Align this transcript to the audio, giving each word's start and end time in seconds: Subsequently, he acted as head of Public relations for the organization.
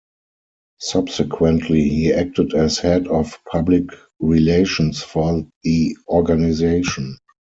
Subsequently, 0.79 1.87
he 1.87 2.11
acted 2.11 2.55
as 2.55 2.79
head 2.79 3.07
of 3.09 3.37
Public 3.45 3.83
relations 4.19 5.03
for 5.03 5.45
the 5.63 5.95
organization. 6.07 7.17